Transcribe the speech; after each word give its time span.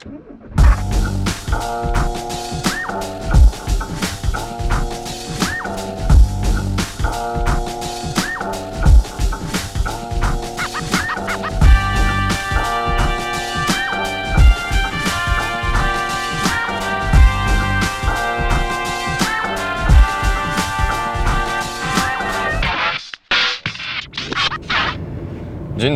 Dzień 0.00 0.10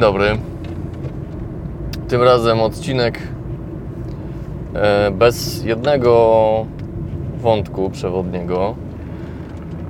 dobry. 0.00 0.38
Tym 2.08 2.22
razem 2.22 2.60
odcinek 2.60 3.18
bez 5.12 5.64
jednego 5.64 6.66
wątku 7.36 7.90
przewodniego. 7.90 8.74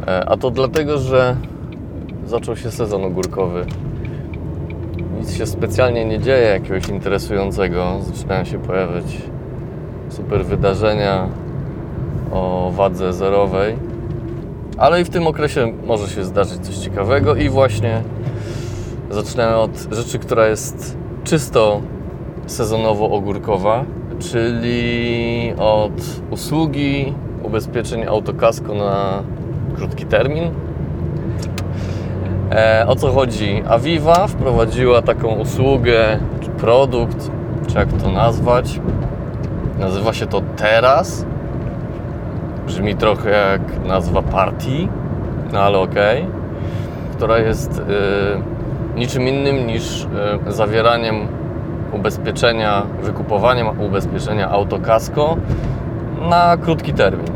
E, 0.06 0.28
A 0.28 0.36
to 0.36 0.50
dlatego, 0.50 0.98
że 0.98 1.36
zaczął 2.26 2.56
się 2.56 2.70
sezon 2.70 3.04
ogórkowy. 3.04 3.66
Nic 5.18 5.34
się 5.34 5.46
specjalnie 5.46 6.04
nie 6.04 6.20
dzieje 6.20 6.48
jakiegoś 6.48 6.88
interesującego. 6.88 7.98
Zaczynają 8.02 8.44
się 8.44 8.58
pojawiać 8.58 9.04
super 10.08 10.44
wydarzenia 10.44 11.28
o 12.32 12.70
wadze 12.74 13.12
zerowej. 13.12 13.76
Ale 14.78 15.00
i 15.00 15.04
w 15.04 15.10
tym 15.10 15.26
okresie 15.26 15.72
może 15.86 16.08
się 16.08 16.24
zdarzyć 16.24 16.60
coś 16.60 16.76
ciekawego 16.76 17.34
i 17.34 17.48
właśnie 17.48 18.02
Zaczynamy 19.14 19.56
od 19.56 19.86
rzeczy, 19.90 20.18
która 20.18 20.46
jest 20.46 20.96
czysto 21.24 21.80
sezonowo-ogórkowa, 22.46 23.84
czyli 24.32 25.54
od 25.58 25.92
usługi 26.30 27.14
ubezpieczeń 27.42 28.04
autokasko 28.06 28.74
na 28.74 29.22
krótki 29.76 30.06
termin. 30.06 30.50
E, 32.50 32.84
o 32.88 32.96
co 32.96 33.12
chodzi? 33.12 33.62
Aviva 33.68 34.26
wprowadziła 34.26 35.02
taką 35.02 35.28
usługę, 35.28 36.18
czy 36.40 36.50
produkt, 36.50 37.30
czy 37.66 37.78
jak 37.78 37.92
to 37.92 38.10
nazwać. 38.10 38.80
Nazywa 39.78 40.12
się 40.12 40.26
to 40.26 40.42
Teraz. 40.56 41.26
Brzmi 42.66 42.94
trochę 42.94 43.30
jak 43.30 43.86
nazwa 43.86 44.22
partii, 44.22 44.88
no 45.52 45.60
ale 45.60 45.78
okej. 45.78 46.22
Okay. 46.22 46.32
Która 47.16 47.38
jest... 47.38 47.78
Yy, 47.78 48.54
niczym 48.96 49.28
innym 49.28 49.66
niż 49.66 50.06
e, 50.46 50.52
zawieraniem 50.52 51.28
ubezpieczenia, 51.94 52.82
wykupowaniem 53.02 53.80
ubezpieczenia 53.80 54.50
autokasko 54.50 55.36
na 56.30 56.56
krótki 56.56 56.92
termin. 56.92 57.26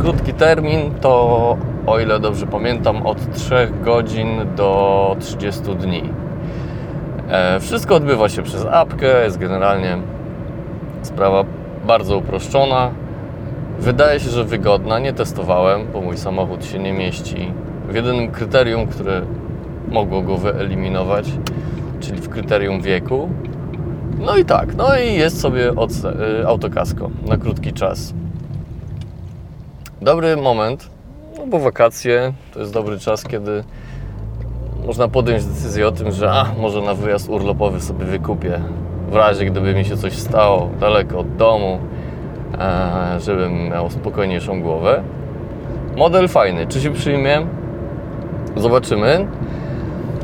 Krótki 0.00 0.34
termin 0.34 0.94
to, 1.00 1.56
o 1.86 1.98
ile 2.00 2.20
dobrze 2.20 2.46
pamiętam, 2.46 3.06
od 3.06 3.32
3 3.32 3.68
godzin 3.84 4.28
do 4.56 5.16
30 5.20 5.62
dni. 5.62 6.02
E, 7.28 7.60
wszystko 7.60 7.94
odbywa 7.94 8.28
się 8.28 8.42
przez 8.42 8.66
apkę, 8.70 9.24
jest 9.24 9.38
generalnie 9.38 9.98
sprawa 11.02 11.44
bardzo 11.86 12.18
uproszczona. 12.18 12.90
Wydaje 13.78 14.20
się, 14.20 14.30
że 14.30 14.44
wygodna. 14.44 14.98
Nie 14.98 15.12
testowałem, 15.12 15.86
bo 15.92 16.00
mój 16.00 16.16
samochód 16.16 16.64
się 16.64 16.78
nie 16.78 16.92
mieści 16.92 17.52
w 17.88 17.94
jedynym 17.94 18.30
kryterium, 18.30 18.86
które 18.86 19.22
mogło 19.88 20.22
go 20.22 20.36
wyeliminować, 20.36 21.32
czyli 22.00 22.20
w 22.20 22.28
kryterium 22.28 22.80
wieku. 22.80 23.28
No 24.24 24.36
i 24.36 24.44
tak, 24.44 24.74
no 24.74 24.96
i 24.96 25.14
jest 25.14 25.40
sobie 25.40 25.70
y, 25.70 26.46
autokasko 26.46 27.10
na 27.26 27.36
krótki 27.36 27.72
czas. 27.72 28.14
Dobry 30.02 30.36
moment, 30.36 30.90
no 31.38 31.46
bo 31.46 31.58
wakacje 31.58 32.32
to 32.54 32.60
jest 32.60 32.72
dobry 32.72 32.98
czas, 32.98 33.24
kiedy 33.24 33.64
można 34.86 35.08
podjąć 35.08 35.44
decyzję 35.44 35.88
o 35.88 35.92
tym, 35.92 36.12
że 36.12 36.30
a, 36.30 36.46
może 36.58 36.80
na 36.80 36.94
wyjazd 36.94 37.28
urlopowy 37.28 37.80
sobie 37.80 38.04
wykupię. 38.04 38.60
W 39.08 39.14
razie 39.14 39.44
gdyby 39.44 39.74
mi 39.74 39.84
się 39.84 39.96
coś 39.96 40.12
stało 40.12 40.70
daleko 40.80 41.18
od 41.18 41.36
domu, 41.36 41.78
e, 42.58 43.20
żebym 43.20 43.68
miał 43.68 43.90
spokojniejszą 43.90 44.62
głowę. 44.62 45.02
Model 45.96 46.28
fajny. 46.28 46.66
Czy 46.66 46.80
się 46.80 46.92
przyjmie? 46.92 47.46
Zobaczymy 48.56 49.26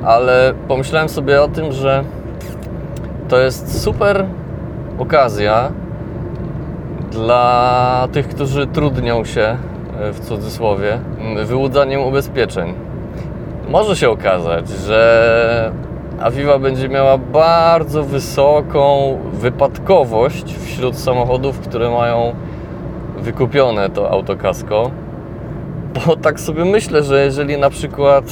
ale 0.04 0.54
pomyślałem 0.68 1.08
sobie 1.08 1.42
o 1.42 1.48
tym, 1.48 1.72
że 1.72 2.04
to 3.28 3.38
jest 3.40 3.82
super 3.82 4.26
okazja 4.98 5.72
dla 7.10 8.08
tych, 8.12 8.28
którzy 8.28 8.66
trudnią 8.66 9.24
się 9.24 9.56
e, 10.00 10.12
w 10.12 10.20
cudzysłowie 10.20 10.98
wyłudzaniem 11.44 12.00
ubezpieczeń. 12.00 12.74
Może 13.68 13.96
się 13.96 14.10
okazać, 14.10 14.68
że 14.68 15.72
Aviva 16.20 16.58
będzie 16.58 16.88
miała 16.88 17.18
bardzo 17.18 18.02
wysoką 18.02 19.18
wypadkowość 19.32 20.56
wśród 20.58 20.96
samochodów, 20.98 21.60
które 21.60 21.90
mają 21.90 22.32
wykupione 23.18 23.90
to 23.90 24.10
autokasko. 24.10 24.90
Bo 25.94 26.16
tak 26.16 26.40
sobie 26.40 26.64
myślę, 26.64 27.02
że 27.02 27.24
jeżeli 27.24 27.58
na 27.58 27.70
przykład 27.70 28.24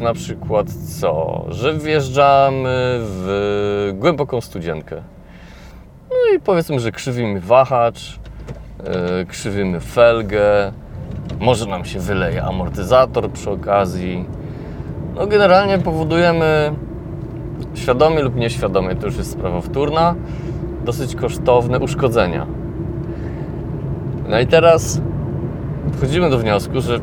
na 0.00 0.14
przykład 0.14 0.66
co? 1.00 1.44
Że 1.48 1.74
wjeżdżamy 1.74 2.98
w 3.00 3.90
głęboką 3.94 4.40
studzienkę. 4.40 5.02
No 6.10 6.36
i 6.36 6.40
powiedzmy, 6.40 6.80
że 6.80 6.92
krzywimy 6.92 7.40
wahacz, 7.40 8.18
yy, 9.18 9.26
krzywimy 9.26 9.80
felgę, 9.80 10.72
może 11.40 11.66
nam 11.66 11.84
się 11.84 12.00
wyleje 12.00 12.42
amortyzator 12.42 13.30
przy 13.30 13.50
okazji. 13.50 14.24
No 15.14 15.26
generalnie 15.26 15.78
powodujemy 15.78 16.74
świadomie 17.74 18.22
lub 18.22 18.36
nieświadomie, 18.36 18.96
to 18.96 19.06
już 19.06 19.16
jest 19.16 19.30
sprawa 19.30 19.60
wtórna, 19.60 20.14
dosyć 20.84 21.14
kosztowne 21.14 21.78
uszkodzenia. 21.78 22.46
No 24.28 24.40
i 24.40 24.46
teraz 24.46 25.00
wchodzimy 25.92 26.30
do 26.30 26.38
wniosku, 26.38 26.80
że 26.80 27.00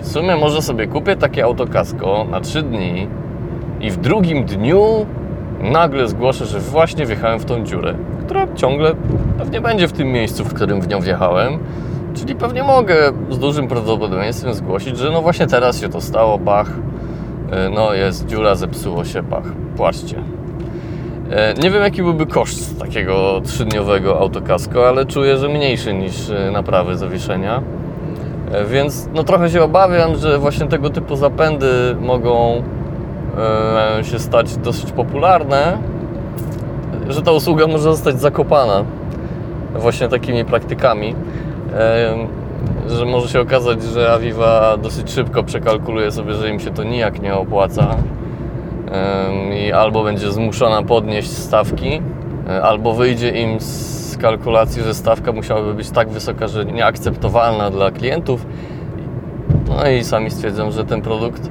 w 0.00 0.08
sumie 0.08 0.36
może 0.36 0.62
sobie 0.62 0.86
kupię 0.86 1.16
takie 1.16 1.44
autokasko 1.44 2.26
na 2.30 2.40
3 2.40 2.62
dni 2.62 3.08
i 3.80 3.90
w 3.90 3.96
drugim 3.96 4.44
dniu 4.44 5.06
nagle 5.60 6.08
zgłoszę, 6.08 6.46
że 6.46 6.60
właśnie 6.60 7.06
wjechałem 7.06 7.38
w 7.38 7.44
tą 7.44 7.64
dziurę, 7.64 7.94
która 8.24 8.46
ciągle 8.54 8.94
pewnie 9.38 9.60
będzie 9.60 9.88
w 9.88 9.92
tym 9.92 10.08
miejscu, 10.08 10.44
w 10.44 10.54
którym 10.54 10.80
w 10.80 10.88
nią 10.88 11.00
wjechałem. 11.00 11.58
Czyli 12.14 12.34
pewnie 12.34 12.62
mogę 12.62 13.12
z 13.30 13.38
dużym 13.38 13.68
prawdopodobieństwem 13.68 14.54
zgłosić, 14.54 14.98
że 14.98 15.10
no 15.10 15.22
właśnie 15.22 15.46
teraz 15.46 15.80
się 15.80 15.88
to 15.88 16.00
stało, 16.00 16.38
bach, 16.38 16.70
e, 17.50 17.70
no 17.70 17.94
jest 17.94 18.26
dziura, 18.26 18.54
zepsuło 18.54 19.04
się, 19.04 19.22
bach, 19.22 19.44
płaczcie. 19.76 20.22
E, 21.30 21.54
nie 21.54 21.70
wiem 21.70 21.82
jaki 21.82 22.02
byłby 22.02 22.26
koszt 22.26 22.78
takiego 22.78 23.40
trzydniowego 23.44 24.18
autokasko, 24.18 24.88
ale 24.88 25.06
czuję, 25.06 25.36
że 25.36 25.48
mniejszy 25.48 25.94
niż 25.94 26.30
e, 26.30 26.50
naprawy 26.50 26.96
zawieszenia. 26.96 27.62
E, 28.52 28.64
więc 28.64 29.08
no 29.14 29.24
trochę 29.24 29.50
się 29.50 29.62
obawiam, 29.62 30.16
że 30.16 30.38
właśnie 30.38 30.66
tego 30.66 30.90
typu 30.90 31.16
zapędy 31.16 31.96
mogą 32.00 32.62
e, 33.98 34.04
się 34.04 34.18
stać 34.18 34.56
dosyć 34.56 34.92
popularne, 34.92 35.78
że 37.08 37.22
ta 37.22 37.32
usługa 37.32 37.66
może 37.66 37.82
zostać 37.82 38.20
zakopana 38.20 38.84
właśnie 39.74 40.08
takimi 40.08 40.44
praktykami, 40.44 41.14
e, 41.74 42.16
że 42.88 43.04
może 43.04 43.28
się 43.28 43.40
okazać, 43.40 43.82
że 43.82 44.12
Aviva 44.12 44.76
dosyć 44.76 45.10
szybko 45.10 45.42
przekalkuluje 45.42 46.10
sobie, 46.10 46.34
że 46.34 46.50
im 46.50 46.60
się 46.60 46.70
to 46.70 46.84
nijak 46.84 47.22
nie 47.22 47.34
opłaca. 47.34 47.96
I 49.66 49.72
albo 49.72 50.04
będzie 50.04 50.32
zmuszona 50.32 50.82
podnieść 50.82 51.30
stawki, 51.30 52.02
albo 52.62 52.94
wyjdzie 52.94 53.30
im 53.30 53.60
z 53.60 53.99
kalkulacji, 54.20 54.82
że 54.82 54.94
stawka 54.94 55.32
musiałaby 55.32 55.74
być 55.74 55.90
tak 55.90 56.08
wysoka, 56.08 56.48
że 56.48 56.64
nieakceptowalna 56.64 57.70
dla 57.70 57.90
klientów. 57.90 58.46
No 59.68 59.88
i 59.88 60.04
sami 60.04 60.30
stwierdzą, 60.30 60.70
że 60.70 60.84
ten 60.84 61.02
produkt 61.02 61.50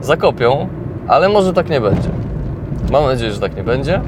zakopią, 0.00 0.68
ale 1.08 1.28
może 1.28 1.52
tak 1.52 1.70
nie 1.70 1.80
będzie. 1.80 2.08
Mam 2.92 3.04
nadzieję, 3.04 3.32
że 3.32 3.40
tak 3.40 3.56
nie 3.56 3.62
będzie. 3.62 4.00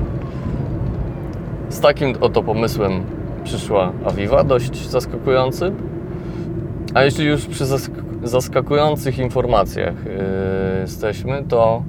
Z 1.68 1.80
takim 1.80 2.14
oto 2.20 2.42
pomysłem 2.42 3.04
przyszła 3.44 3.92
Aviva, 4.04 4.44
dość 4.44 4.88
zaskakujący. 4.88 5.72
A 6.94 7.02
jeśli 7.02 7.26
już 7.26 7.46
przy 7.46 7.64
zaskakujących 8.22 9.18
informacjach 9.18 9.94
yy, 10.04 10.80
jesteśmy, 10.80 11.44
to 11.48 11.82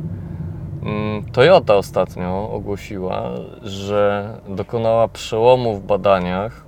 Toyota 1.31 1.75
ostatnio 1.75 2.49
ogłosiła, 2.51 3.29
że 3.61 4.33
dokonała 4.47 5.07
przełomu 5.07 5.75
w 5.75 5.83
badaniach 5.83 6.65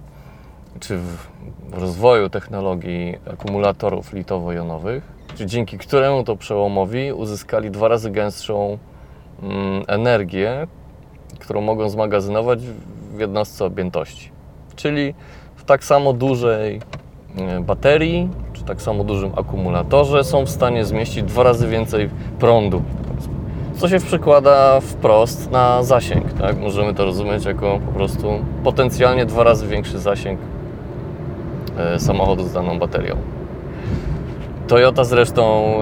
czy 0.79 0.97
w 0.97 1.27
rozwoju 1.71 2.29
technologii 2.29 3.15
akumulatorów 3.33 4.13
litowo-jonowych, 4.13 5.01
dzięki 5.45 5.77
któremu 5.77 6.23
to 6.23 6.35
przełomowi 6.35 7.13
uzyskali 7.13 7.71
dwa 7.71 7.87
razy 7.87 8.11
gęstszą 8.11 8.77
mm, 9.43 9.83
energię, 9.87 10.67
którą 11.39 11.61
mogą 11.61 11.89
zmagazynować 11.89 12.59
w 13.13 13.19
jednostce 13.19 13.65
objętości. 13.65 14.31
Czyli 14.75 15.13
w 15.55 15.63
tak 15.63 15.83
samo 15.83 16.13
dużej 16.13 16.81
e, 17.37 17.61
baterii, 17.61 18.29
czy 18.53 18.63
tak 18.63 18.81
samo 18.81 19.03
dużym 19.03 19.31
akumulatorze 19.37 20.23
są 20.23 20.45
w 20.45 20.49
stanie 20.49 20.85
zmieścić 20.85 21.23
dwa 21.23 21.43
razy 21.43 21.67
więcej 21.67 22.09
prądu. 22.39 22.81
Co 23.77 23.89
się 23.89 23.99
przekłada 23.99 24.79
wprost 24.79 25.51
na 25.51 25.83
zasięg. 25.83 26.33
Tak? 26.33 26.59
Możemy 26.59 26.93
to 26.93 27.05
rozumieć 27.05 27.45
jako 27.45 27.79
po 27.85 27.91
prostu 27.91 28.27
potencjalnie 28.63 29.25
dwa 29.25 29.43
razy 29.43 29.67
większy 29.67 29.99
zasięg 29.99 30.39
e, 31.77 31.99
samochodu 31.99 32.43
z 32.43 32.53
daną 32.53 32.79
baterią. 32.79 33.15
Toyota 34.67 35.03
zresztą 35.03 35.73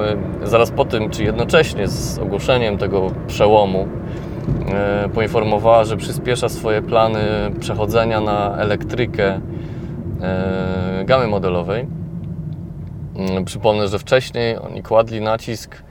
e, 0.44 0.48
zaraz 0.48 0.72
po 0.72 0.86
tym, 0.86 1.10
czy 1.10 1.24
jednocześnie 1.24 1.88
z 1.88 2.20
ogłoszeniem 2.20 2.78
tego 2.78 3.12
przełomu, 3.28 3.88
e, 4.74 5.10
poinformowała, 5.10 5.84
że 5.84 5.98
przyspiesza 5.98 6.50
swoje 6.50 6.82
plany 6.82 7.20
przechodzenia 7.60 8.22
na 8.22 8.58
elektrykę 8.58 9.42
gamy 11.06 11.28
modelowej. 11.28 11.88
Mm, 13.16 13.46
Przypomnę, 13.46 13.88
że 13.88 14.00
wcześniej 14.00 14.58
oni 14.58 14.84
kładli 14.84 15.22
nacisk 15.22 15.84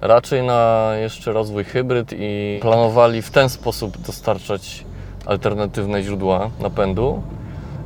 raczej 0.00 0.42
na 0.42 0.90
jeszcze 1.00 1.32
rozwój 1.32 1.64
hybryd 1.64 2.12
i 2.18 2.58
planowali 2.62 3.22
w 3.22 3.30
ten 3.30 3.48
sposób 3.48 3.98
dostarczać 3.98 4.84
alternatywne 5.26 6.02
źródła 6.02 6.50
napędu. 6.60 7.22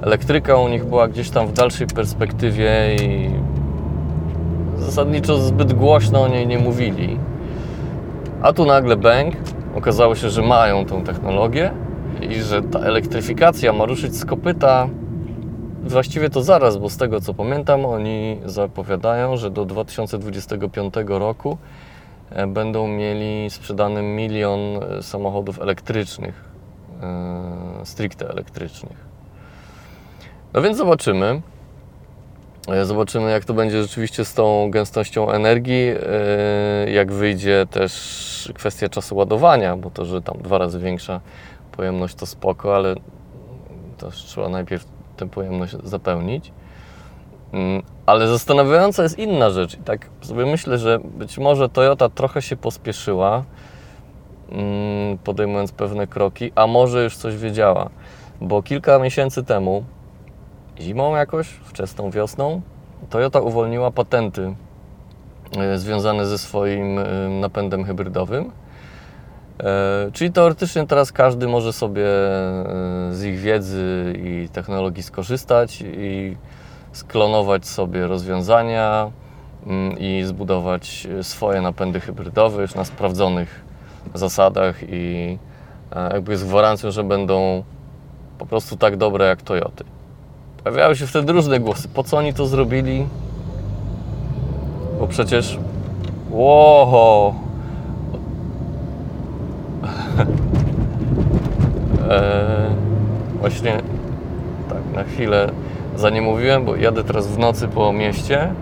Elektryka 0.03 0.57
u 0.57 0.69
nich 0.69 0.85
była 0.85 1.09
gdzieś 1.09 1.31
tam 1.31 1.47
w 1.47 1.53
dalszej 1.53 1.87
perspektywie 1.87 2.97
i 3.03 3.31
zasadniczo 4.79 5.39
zbyt 5.39 5.73
głośno 5.73 6.23
o 6.23 6.29
niej 6.29 6.47
nie 6.47 6.59
mówili. 6.59 7.19
A 8.43 8.53
tu 8.53 8.67
nagle 8.67 8.97
bęk, 8.97 9.35
okazało 9.75 10.15
się, 10.15 10.31
że 10.31 10.43
mają 10.43 10.87
tą 10.87 11.05
technologię 11.05 11.71
i 12.21 12.43
że 12.43 12.63
ta 12.63 12.79
elektryfikacja 12.79 13.73
ma 13.73 13.85
ruszyć 13.85 14.17
z 14.17 14.25
kopyta 14.25 14.89
właściwie 15.83 16.31
to 16.31 16.43
zaraz, 16.43 16.77
bo 16.77 16.91
z 16.91 16.97
tego 16.97 17.21
co 17.21 17.35
pamiętam, 17.35 17.87
oni 17.87 18.41
zapowiadają, 18.45 19.37
że 19.37 19.51
do 19.51 19.65
2025 19.65 20.95
roku 21.09 21.59
będą 22.47 22.89
mieli 22.89 23.51
sprzedany 23.51 24.03
milion 24.03 24.59
e, 24.83 25.03
samochodów 25.03 25.61
elektrycznych, 25.61 26.45
e, 27.03 27.87
stricte 27.87 28.29
elektrycznych. 28.29 28.97
No 30.53 30.63
więc 30.63 30.77
zobaczymy. 30.77 31.43
E, 32.69 32.85
Zobaczymy, 32.85 33.31
jak 33.31 33.45
to 33.45 33.55
będzie 33.55 33.83
rzeczywiście 33.83 34.25
z 34.25 34.35
tą 34.35 34.71
gęstością 34.71 35.31
energii, 35.31 35.89
e, 36.87 36.91
jak 36.91 37.13
wyjdzie 37.13 37.67
też 37.71 38.53
kwestia 38.55 38.89
czasu 38.89 39.17
ładowania, 39.17 39.77
bo 39.77 39.91
to, 39.91 40.05
że 40.05 40.23
tam 40.23 40.39
dwa 40.39 40.59
razy 40.59 40.79
większa 40.79 41.21
pojemność 41.73 42.15
to 42.15 42.27
spoko, 42.27 42.77
ale 42.77 42.95
też 43.99 44.15
trzeba 44.15 44.49
najpierw 44.49 44.85
tę 45.17 45.29
pojemność 45.29 45.77
zapełnić. 45.85 46.53
Mm, 47.55 47.83
Ale 48.07 48.29
zastanawiająca 48.29 49.03
jest 49.03 49.19
inna 49.19 49.51
rzecz. 49.51 49.75
I 49.75 49.83
tak 49.83 50.09
sobie 50.21 50.47
myślę, 50.47 50.79
że 50.79 50.99
być 50.99 51.39
może 51.39 51.69
Toyota 51.69 52.09
trochę 52.09 52.43
się 52.43 52.57
pospieszyła, 52.57 53.45
mm, 54.51 55.19
podejmując 55.19 55.73
pewne 55.73 56.07
kroki, 56.07 56.53
a 56.55 56.67
może 56.67 57.05
już 57.05 57.17
coś 57.17 57.37
wiedziała. 57.37 57.91
Bo 58.41 58.63
kilka 58.63 58.99
miesięcy 58.99 59.45
temu, 59.45 59.85
zimą 60.81 61.17
jakoś, 61.17 61.49
wczesną 61.49 62.11
wiosną, 62.11 62.61
Toyota 63.11 63.41
uwolniła 63.41 63.91
patenty 63.91 64.55
e, 65.59 65.79
związane 65.79 66.27
ze 66.27 66.39
swoim 66.39 66.99
e, 66.99 67.05
napędem 67.29 67.85
hybrydowym. 67.85 68.51
E, 69.61 70.11
Czyli 70.13 70.33
teoretycznie 70.33 70.87
teraz 70.87 71.13
każdy 71.13 71.49
może 71.49 71.73
sobie 71.73 72.07
z 73.11 73.23
ich 73.25 73.39
wiedzy 73.39 74.15
i 74.19 74.49
technologii 74.53 75.03
skorzystać 75.03 75.85
i 75.87 76.37
sklonować 76.95 77.67
sobie 77.67 78.07
rozwiązania 78.07 79.11
mm, 79.67 79.99
i 79.99 80.23
zbudować 80.25 81.09
swoje 81.23 81.61
napędy 81.61 82.01
hybrydowe 82.01 82.63
już 82.63 82.75
na 82.75 82.85
sprawdzonych 82.85 83.65
zasadach 84.15 84.77
i 84.89 85.39
e, 85.93 86.15
jakby 86.15 86.37
z 86.37 86.45
gwarancją, 86.45 86.91
że 86.91 87.05
będą 87.05 87.65
po 88.39 88.47
prostu 88.47 88.77
tak 88.77 88.97
dobre 88.97 89.27
jak 89.27 89.43
Toyoty. 89.43 89.85
Pojawiały 90.65 90.97
się 90.97 91.07
wtedy 91.07 91.33
różne 91.33 91.61
głosy. 91.61 91.89
Po 91.89 92.05
co 92.05 92.17
oni 92.17 92.35
to 92.35 92.47
zrobili? 92.47 93.07
Bo 94.99 95.07
przecież. 95.07 95.59
Łoho! 96.31 97.35
Eee, 102.11 102.71
właśnie 103.41 103.77
tak, 104.69 104.95
na 104.95 105.05
chwilę 105.05 105.51
za 105.97 106.11
nie 106.11 106.23
mówiłem, 106.23 106.65
bo 106.65 106.77
jadę 106.77 107.05
teraz 107.05 107.27
w 107.27 107.39
nocy 107.39 107.69
po 107.69 107.93
mieście 107.93 108.53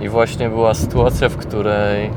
i 0.00 0.08
właśnie 0.08 0.48
była 0.48 0.74
sytuacja, 0.74 1.28
w 1.28 1.36
której 1.36 2.10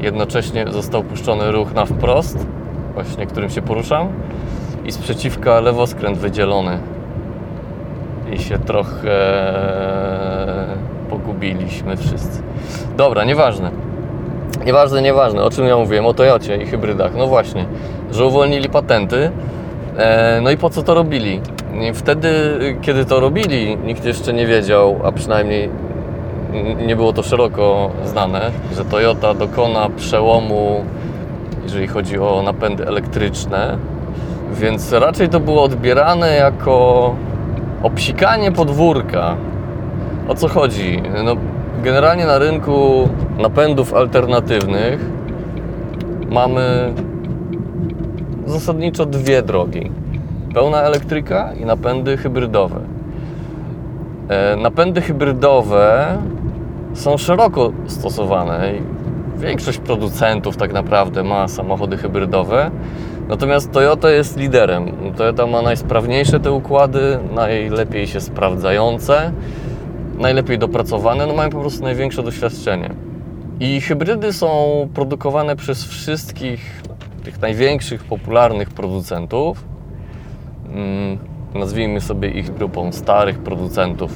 jednocześnie 0.00 0.66
został 0.70 1.02
puszczony 1.02 1.52
ruch 1.52 1.74
na 1.74 1.86
wprost, 1.86 2.46
właśnie 2.94 3.26
którym 3.26 3.50
się 3.50 3.62
poruszam 3.62 4.08
i 4.84 4.92
sprzeciwka 4.92 5.60
lewoskręt 5.60 6.18
wydzielony 6.18 6.78
i 8.32 8.38
się 8.38 8.58
trochę 8.58 9.44
pogubiliśmy 11.10 11.96
wszyscy. 11.96 12.42
Dobra, 12.96 13.24
nieważne. 13.24 13.70
Nieważne, 14.66 15.02
nieważne. 15.02 15.42
O 15.42 15.50
czym 15.50 15.66
ja 15.66 15.76
mówiłem? 15.76 16.06
O 16.06 16.14
Toyocie 16.14 16.56
i 16.56 16.66
hybrydach. 16.66 17.12
No 17.16 17.26
właśnie, 17.26 17.64
że 18.12 18.26
uwolnili 18.26 18.68
patenty. 18.68 19.30
E, 19.96 20.40
no 20.42 20.50
i 20.50 20.56
po 20.56 20.70
co 20.70 20.82
to 20.82 20.94
robili? 20.94 21.40
I 21.80 21.92
Wtedy, 21.94 22.30
kiedy 22.82 23.04
to 23.04 23.20
robili, 23.20 23.76
nikt 23.76 24.04
jeszcze 24.04 24.32
nie 24.32 24.46
wiedział, 24.46 25.00
a 25.04 25.12
przynajmniej 25.12 25.70
nie 26.86 26.96
było 26.96 27.12
to 27.12 27.22
szeroko 27.22 27.90
znane, 28.04 28.50
że 28.76 28.84
Toyota 28.84 29.34
dokona 29.34 29.88
przełomu, 29.96 30.84
jeżeli 31.62 31.86
chodzi 31.86 32.18
o 32.18 32.42
napędy 32.42 32.86
elektryczne. 32.86 33.78
Więc 34.52 34.92
raczej 34.92 35.28
to 35.28 35.40
było 35.40 35.62
odbierane 35.62 36.34
jako 36.34 37.14
obsikanie 37.82 38.52
podwórka. 38.52 39.36
O 40.28 40.34
co 40.34 40.48
chodzi? 40.48 41.02
No, 41.24 41.36
generalnie 41.82 42.26
na 42.26 42.38
rynku 42.38 43.08
napędów 43.38 43.94
alternatywnych 43.94 45.00
mamy 46.30 46.94
zasadniczo 48.46 49.06
dwie 49.06 49.42
drogi. 49.42 49.90
Pełna 50.54 50.82
elektryka 50.82 51.52
i 51.60 51.64
napędy 51.64 52.16
hybrydowe. 52.16 52.80
E, 54.28 54.56
Napędy 54.56 55.00
hybrydowe 55.00 56.18
są 56.94 57.16
szeroko 57.18 57.72
stosowane. 57.86 58.72
Większość 59.36 59.78
producentów 59.78 60.56
tak 60.56 60.72
naprawdę 60.72 61.24
ma 61.24 61.48
samochody 61.48 61.96
hybrydowe. 61.96 62.70
Natomiast 63.28 63.72
Toyota 63.72 64.10
jest 64.10 64.36
liderem. 64.36 64.92
Toyota 65.16 65.46
ma 65.46 65.62
najsprawniejsze 65.62 66.40
te 66.40 66.52
układy, 66.52 67.18
najlepiej 67.34 68.06
się 68.06 68.20
sprawdzające, 68.20 69.32
najlepiej 70.18 70.58
dopracowane, 70.58 71.26
no 71.26 71.34
mają 71.34 71.50
po 71.50 71.60
prostu 71.60 71.82
największe 71.82 72.22
doświadczenie. 72.22 72.90
I 73.60 73.80
hybrydy 73.80 74.32
są 74.32 74.48
produkowane 74.94 75.56
przez 75.56 75.84
wszystkich 75.84 76.82
tych 77.24 77.40
największych, 77.40 78.04
popularnych 78.04 78.70
producentów. 78.70 79.73
Mm, 80.74 81.18
Nazwijmy 81.54 82.00
sobie 82.00 82.28
ich 82.30 82.54
grupą 82.54 82.92
starych 82.92 83.38
producentów 83.38 84.12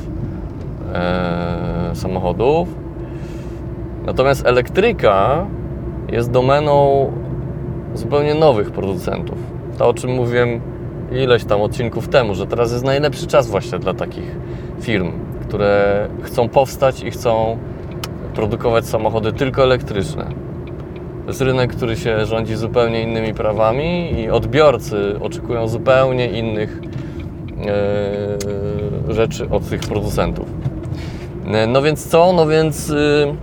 e, 0.95 1.91
samochodów. 1.95 2.69
Natomiast 4.07 4.47
elektryka 4.47 5.47
jest 6.13 6.31
domeną 6.31 7.07
zupełnie 7.95 8.35
nowych 8.35 8.71
producentów. 8.71 9.39
To 9.79 9.89
o 9.89 9.95
czym 9.95 10.11
mówiłem 10.11 10.61
ileś 11.13 11.45
tam 11.45 11.61
odcinków 11.61 12.09
temu, 12.09 12.35
że 12.35 12.47
teraz 12.47 12.73
jest 12.73 12.85
najlepszy 12.85 13.27
czas 13.27 13.47
właśnie 13.47 13.79
dla 13.79 13.95
takich 13.95 14.37
firm, 14.81 15.13
które 15.43 16.09
chcą 16.23 16.49
powstać 16.49 17.03
i 17.03 17.11
chcą 17.11 17.59
produkować 18.35 18.87
samochody 18.87 19.33
tylko 19.33 19.63
elektryczne. 19.63 20.27
To 21.29 21.33
jest 21.33 21.41
rynek, 21.41 21.77
który 21.77 21.97
się 21.97 22.27
rządzi 22.27 22.57
zupełnie 22.57 23.03
innymi 23.03 23.35
prawami 23.35 24.21
i 24.21 24.31
odbiorcy 24.31 25.17
oczekują 25.23 25.69
zupełnie 25.69 26.27
innych 26.27 26.81
e, 29.09 29.13
rzeczy 29.13 29.51
od 29.51 29.69
tych 29.69 29.81
producentów. 29.81 30.47
E, 31.47 31.67
No 31.67 31.83
więc 31.83 32.07
co? 32.07 32.33
No 32.33 32.47
więc 32.47 32.91
y, 32.91 33.35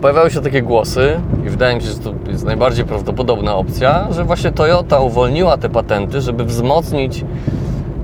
pojawiały 0.00 0.30
się 0.30 0.40
takie 0.40 0.62
głosy 0.62 1.20
i 1.46 1.50
wydaje 1.50 1.76
mi 1.76 1.82
się, 1.82 1.88
że 1.88 1.98
to 1.98 2.14
jest 2.28 2.44
najbardziej 2.44 2.84
prawdopodobna 2.84 3.56
opcja, 3.56 4.08
że 4.10 4.24
właśnie 4.24 4.52
Toyota 4.52 5.00
uwolniła 5.00 5.56
te 5.56 5.68
patenty, 5.68 6.20
żeby 6.20 6.44
wzmocnić 6.44 7.24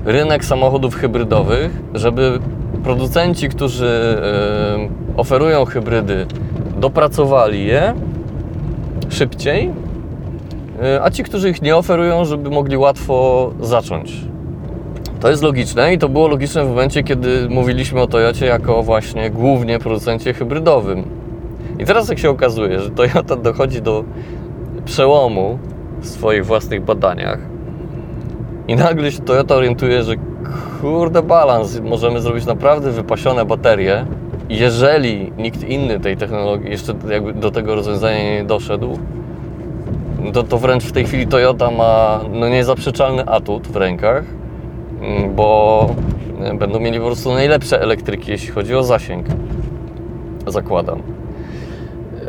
rynek 0.05 0.45
samochodów 0.45 0.95
hybrydowych, 0.95 1.71
żeby 1.93 2.39
producenci, 2.83 3.49
którzy 3.49 4.17
y, 5.15 5.17
oferują 5.19 5.65
hybrydy, 5.65 6.25
dopracowali 6.79 7.65
je 7.65 7.93
szybciej, 9.09 9.71
e, 10.83 11.03
a 11.03 11.11
ci, 11.11 11.23
którzy 11.23 11.49
ich 11.49 11.61
nie 11.61 11.75
oferują, 11.75 12.25
żeby 12.25 12.49
mogli 12.49 12.77
łatwo 12.77 13.51
zacząć. 13.61 14.13
To 15.19 15.29
jest 15.29 15.43
logiczne 15.43 15.93
i 15.93 15.97
to 15.97 16.09
było 16.09 16.27
logiczne 16.27 16.65
w 16.65 16.67
momencie, 16.67 17.03
kiedy 17.03 17.49
mówiliśmy 17.49 18.01
o 18.01 18.07
Toyocie 18.07 18.45
jako 18.45 18.83
właśnie 18.83 19.29
głównie 19.29 19.79
producencie 19.79 20.33
hybrydowym. 20.33 21.03
I 21.79 21.85
teraz 21.85 22.09
jak 22.09 22.19
się 22.19 22.29
okazuje, 22.29 22.79
że 22.79 22.89
Toyota 22.89 23.35
dochodzi 23.35 23.81
do 23.81 24.03
przełomu 24.85 25.59
w 26.01 26.07
swoich 26.07 26.45
własnych 26.45 26.85
badaniach 26.85 27.39
i 28.67 28.75
nagle 28.75 29.11
się 29.11 29.21
Toyota 29.21 29.55
orientuje, 29.55 30.03
że 30.03 30.13
kurde 30.81 31.23
balans, 31.23 31.79
możemy 31.79 32.21
zrobić 32.21 32.45
naprawdę 32.45 32.91
wypasione 32.91 33.45
baterie. 33.45 34.05
Jeżeli 34.49 35.31
nikt 35.37 35.63
inny 35.63 35.99
tej 35.99 36.17
technologii 36.17 36.71
jeszcze 36.71 36.93
jakby 37.09 37.33
do 37.33 37.51
tego 37.51 37.75
rozwiązania 37.75 38.33
nie 38.33 38.43
doszedł, 38.43 38.99
to, 40.33 40.43
to 40.43 40.57
wręcz 40.57 40.83
w 40.83 40.91
tej 40.91 41.05
chwili 41.05 41.27
Toyota 41.27 41.71
ma 41.71 42.19
no, 42.33 42.49
niezaprzeczalny 42.49 43.25
atut 43.25 43.67
w 43.67 43.75
rękach, 43.75 44.23
mm, 45.01 45.35
bo 45.35 45.89
będą 46.59 46.79
mieli 46.79 46.99
po 46.99 47.05
prostu 47.05 47.33
najlepsze 47.33 47.81
elektryki, 47.81 48.31
jeśli 48.31 48.49
chodzi 48.49 48.75
o 48.75 48.83
zasięg. 48.83 49.25
Zakładam. 50.47 51.01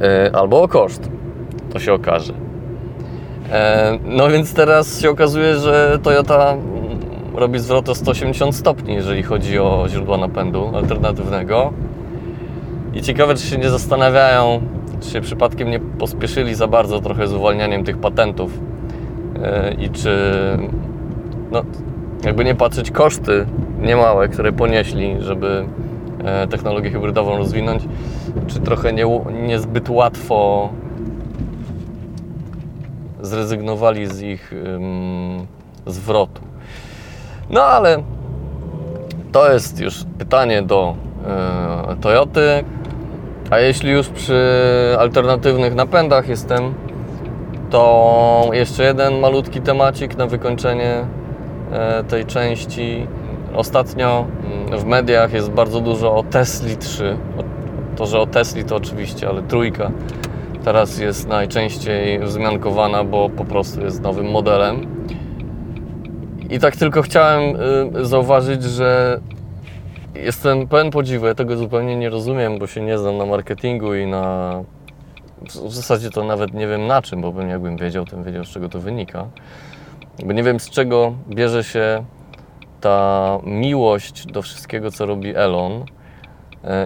E, 0.00 0.30
albo 0.36 0.62
o 0.62 0.68
koszt. 0.68 1.10
To 1.72 1.78
się 1.78 1.92
okaże. 1.92 2.32
E, 3.52 3.98
no 4.04 4.28
więc 4.28 4.54
teraz 4.54 5.00
się 5.00 5.10
okazuje, 5.10 5.56
że 5.56 5.98
Toyota 6.02 6.56
robi 7.34 7.58
zwrot 7.58 7.88
o 7.88 7.94
180 7.94 8.54
stopni, 8.54 8.94
jeżeli 8.94 9.22
chodzi 9.22 9.58
o 9.58 9.86
źródła 9.88 10.16
napędu 10.16 10.70
alternatywnego. 10.74 11.72
I 12.98 13.02
ciekawe, 13.02 13.34
czy 13.34 13.46
się 13.46 13.58
nie 13.58 13.70
zastanawiają, 13.70 14.60
czy 15.00 15.10
się 15.10 15.20
przypadkiem 15.20 15.70
nie 15.70 15.80
pospieszyli 15.80 16.54
za 16.54 16.66
bardzo 16.66 17.00
trochę 17.00 17.28
z 17.28 17.32
uwalnianiem 17.32 17.84
tych 17.84 17.98
patentów 17.98 18.60
e, 19.42 19.74
i 19.74 19.90
czy, 19.90 20.18
no, 21.50 21.62
jakby 22.24 22.44
nie 22.44 22.54
patrzeć, 22.54 22.90
koszty 22.90 23.46
niemałe, 23.80 24.28
które 24.28 24.52
ponieśli, 24.52 25.16
żeby 25.20 25.66
e, 26.24 26.46
technologię 26.46 26.90
hybrydową 26.90 27.38
rozwinąć, 27.38 27.82
czy 28.46 28.60
trochę 28.60 28.92
nie, 28.92 29.04
niezbyt 29.42 29.90
łatwo 29.90 30.68
zrezygnowali 33.20 34.06
z 34.06 34.22
ich 34.22 34.54
um, 34.72 35.46
zwrotu. 35.86 36.42
No 37.50 37.62
ale 37.62 38.02
to 39.32 39.52
jest 39.52 39.80
już 39.80 40.04
pytanie 40.18 40.62
do 40.62 40.94
e, 41.26 41.96
Toyoty. 42.00 42.64
A 43.50 43.58
jeśli 43.58 43.90
już 43.90 44.08
przy 44.08 44.42
alternatywnych 44.98 45.74
napędach 45.74 46.28
jestem, 46.28 46.74
to 47.70 48.50
jeszcze 48.52 48.84
jeden 48.84 49.20
malutki 49.20 49.60
temacik 49.60 50.16
na 50.16 50.26
wykończenie 50.26 51.06
e, 51.72 52.04
tej 52.04 52.26
części. 52.26 53.06
Ostatnio 53.54 54.26
mm, 54.44 54.80
w 54.80 54.84
mediach 54.84 55.32
jest 55.32 55.50
bardzo 55.50 55.80
dużo 55.80 56.16
o 56.16 56.22
Tesli 56.22 56.76
3. 56.76 57.16
To, 57.96 58.06
że 58.06 58.18
o 58.18 58.26
Tesli 58.26 58.64
to 58.64 58.76
oczywiście, 58.76 59.28
ale 59.28 59.42
trójka 59.42 59.90
teraz 60.68 60.98
jest 60.98 61.28
najczęściej 61.28 62.20
wzmiankowana, 62.20 63.04
bo 63.04 63.30
po 63.30 63.44
prostu 63.44 63.80
jest 63.80 64.02
nowym 64.02 64.30
modelem. 64.30 64.86
I 66.50 66.58
tak 66.58 66.76
tylko 66.76 67.02
chciałem 67.02 67.56
y, 67.96 68.06
zauważyć, 68.06 68.62
że 68.62 69.20
jestem 70.24 70.68
pełen 70.68 70.90
podziwu. 70.90 71.26
Ja 71.26 71.34
tego 71.34 71.56
zupełnie 71.56 71.96
nie 71.96 72.10
rozumiem, 72.10 72.58
bo 72.58 72.66
się 72.66 72.80
nie 72.80 72.98
znam 72.98 73.16
na 73.16 73.26
marketingu 73.26 73.94
i 73.94 74.06
na. 74.06 74.52
W 75.42 75.72
zasadzie 75.72 76.10
to 76.10 76.24
nawet 76.24 76.54
nie 76.54 76.66
wiem 76.66 76.86
na 76.86 77.02
czym, 77.02 77.20
bo 77.20 77.32
bym 77.32 77.48
jakbym 77.48 77.76
wiedział, 77.76 78.04
to 78.04 78.16
bym 78.16 78.24
wiedział, 78.24 78.44
z 78.44 78.48
czego 78.48 78.68
to 78.68 78.80
wynika. 78.80 79.26
Bo 80.24 80.32
nie 80.32 80.42
wiem, 80.42 80.60
z 80.60 80.70
czego 80.70 81.12
bierze 81.28 81.64
się 81.64 82.04
ta 82.80 83.38
miłość 83.44 84.26
do 84.26 84.42
wszystkiego, 84.42 84.90
co 84.90 85.06
robi 85.06 85.36
Elon 85.36 85.72
y, 85.72 85.84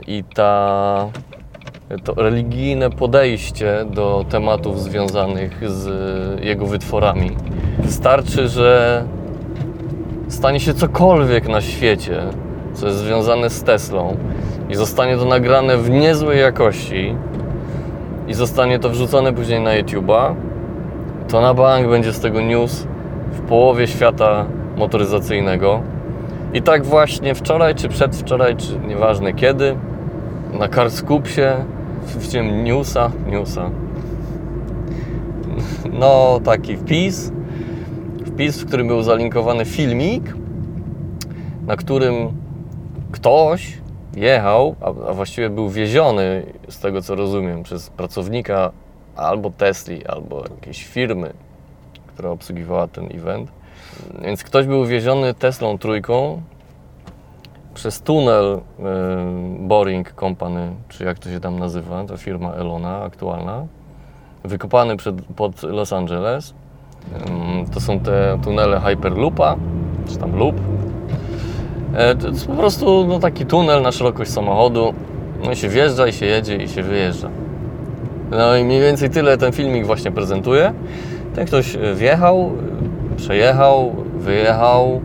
i 0.06 0.24
ta, 0.34 1.08
to 2.04 2.14
religijne 2.14 2.90
podejście 2.90 3.84
do 3.90 4.24
tematów 4.28 4.80
związanych 4.80 5.70
z 5.70 5.90
jego 6.44 6.66
wytworami. 6.66 7.36
Wystarczy, 7.78 8.48
że 8.48 9.04
stanie 10.28 10.60
się 10.60 10.74
cokolwiek 10.74 11.48
na 11.48 11.60
świecie, 11.60 12.22
co 12.74 12.86
jest 12.86 12.98
związane 12.98 13.50
z 13.50 13.62
Teslą 13.62 14.16
i 14.70 14.74
zostanie 14.74 15.16
to 15.16 15.24
nagrane 15.24 15.78
w 15.78 15.90
niezłej 15.90 16.40
jakości 16.40 17.14
i 18.28 18.34
zostanie 18.34 18.78
to 18.78 18.90
wrzucone 18.90 19.32
później 19.32 19.60
na 19.60 19.70
YouTube'a, 19.70 20.34
to 21.28 21.40
na 21.40 21.54
bank 21.54 21.88
będzie 21.88 22.12
z 22.12 22.20
tego 22.20 22.40
news 22.40 22.86
w 23.32 23.40
połowie 23.40 23.86
świata 23.86 24.46
motoryzacyjnego. 24.76 25.80
I 26.54 26.62
tak 26.62 26.84
właśnie 26.84 27.34
wczoraj, 27.34 27.74
czy 27.74 27.88
przedwczoraj, 27.88 28.56
czy 28.56 28.78
nieważne 28.78 29.32
kiedy, 29.32 29.76
na 30.52 30.68
Carscoopsie 30.68 31.64
widziałem 32.18 32.64
newsa, 32.64 33.10
newsa, 33.26 33.70
no 35.92 36.40
taki 36.44 36.76
wpis, 36.76 37.32
wpis, 38.26 38.60
w 38.60 38.66
którym 38.66 38.86
był 38.86 39.02
zalinkowany 39.02 39.64
filmik, 39.64 40.34
na 41.66 41.76
którym 41.76 42.41
ktoś 43.12 43.78
jechał, 44.14 44.74
a, 44.80 45.12
właściwie 45.12 45.50
był 45.50 45.68
wieziony, 45.68 46.46
z 46.68 46.78
tego 46.80 47.02
co 47.02 47.14
rozumiem, 47.14 47.62
przez 47.62 47.90
pracownika 47.90 48.72
albo 49.16 49.50
Tesli, 49.50 50.06
albo 50.06 50.44
jakiejś 50.56 50.84
firmy, 50.86 51.32
która 52.06 52.30
obsługiwała 52.30 52.88
ten 52.88 53.08
event. 53.14 53.52
Więc 54.22 54.44
ktoś 54.44 54.66
był 54.66 54.86
wieziony 54.86 55.34
Teslą 55.34 55.78
trójką 55.78 56.42
przez 57.74 58.00
tunel 58.00 58.54
y, 58.54 58.82
Boring 59.58 60.12
Company, 60.12 60.74
czy 60.88 61.04
jak 61.04 61.18
to 61.18 61.30
się 61.30 61.40
tam 61.40 61.58
nazywa, 61.58 62.04
to 62.04 62.16
firma 62.16 62.52
Elona 62.52 63.02
aktualna, 63.02 63.66
wykopany 64.44 64.96
przed, 64.96 65.22
pod 65.36 65.62
Los 65.62 65.92
Angeles 65.92 66.54
to 67.74 67.80
są 67.80 68.00
te 68.00 68.38
tunele 68.44 68.80
Hyperloopa, 68.80 69.56
czy 70.08 70.16
tam 70.16 70.36
loop. 70.36 70.56
E, 71.94 72.14
to 72.14 72.28
jest 72.28 72.46
po 72.46 72.52
prostu 72.52 73.06
no, 73.06 73.18
taki 73.18 73.46
tunel 73.46 73.82
na 73.82 73.92
szerokość 73.92 74.30
samochodu. 74.30 74.94
No 75.44 75.52
i 75.52 75.56
się 75.56 75.68
wjeżdża, 75.68 76.06
i 76.06 76.12
się 76.12 76.26
jedzie, 76.26 76.56
i 76.56 76.68
się 76.68 76.82
wyjeżdża. 76.82 77.30
No 78.30 78.56
i 78.56 78.64
mniej 78.64 78.80
więcej 78.80 79.10
tyle 79.10 79.38
ten 79.38 79.52
filmik 79.52 79.86
właśnie 79.86 80.10
prezentuje. 80.10 80.72
Ten 81.34 81.46
ktoś 81.46 81.76
wjechał, 81.94 82.52
przejechał, 83.16 83.96
wyjechał, 84.18 85.00